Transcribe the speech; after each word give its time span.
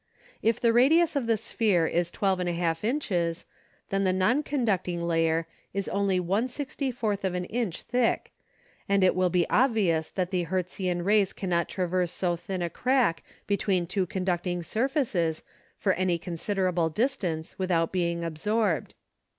If 0.41 0.59
the 0.59 0.73
radius 0.73 1.15
of 1.15 1.27
the 1.27 1.37
sphere 1.37 1.85
is 1.85 2.11
\2l/2"', 2.11 3.45
then 3.91 4.03
the 4.03 4.11
non 4.11 4.41
conducting 4.41 5.03
layer 5.03 5.45
is 5.75 5.87
only 5.89 6.19
1/64" 6.19 7.83
thick 7.83 8.31
and 8.89 9.03
it 9.03 9.13
will 9.13 9.29
be 9.29 9.47
obvious 9.51 10.09
that 10.09 10.31
the 10.31 10.45
Hertzian 10.47 11.03
rays 11.05 11.33
cannot 11.33 11.69
traverse 11.69 12.11
so 12.11 12.35
thin 12.35 12.63
a 12.63 12.69
crack 12.71 13.21
be 13.45 13.55
tween 13.57 13.85
two 13.85 14.07
conducting 14.07 14.63
surfaces 14.63 15.43
for 15.77 15.93
any 15.93 16.17
considerable 16.17 16.89
distance, 16.89 17.59
without 17.59 17.91
being 17.91 18.23
ab 18.23 18.37
sorbed. 18.39 18.93